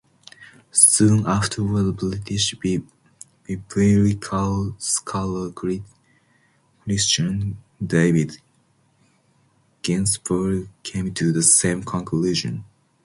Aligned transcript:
Soon 0.71 1.27
afterward 1.27 1.91
British 1.95 2.55
biblical 3.47 4.75
scholar 4.79 5.51
Christian 5.51 7.57
David 7.85 8.41
Ginsburg 9.83 10.69
came 10.81 11.13
to 11.13 11.31
the 11.31 11.43
same 11.43 11.83
conclusion. 11.83 12.65